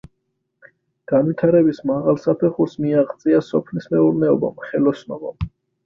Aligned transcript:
განვითარების 1.11 1.83
მაღალ 1.91 2.19
საფეხურს 2.25 2.75
მიაღწია 2.87 3.45
სოფლის 3.53 3.89
მეურნეობამ, 3.97 4.61
ხელოსნობამ. 4.69 5.53